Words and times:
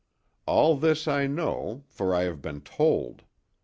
All 0.47 0.77
this 0.77 1.07
I 1.07 1.27
know, 1.27 1.83
for 1.87 2.15
I 2.15 2.23
have 2.23 2.41
been 2.41 2.61
told. 2.61 3.21